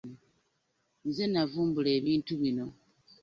[1.07, 2.65] Nze navumbula ebintu bino.